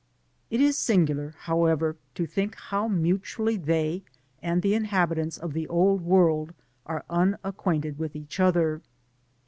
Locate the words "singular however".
0.79-1.95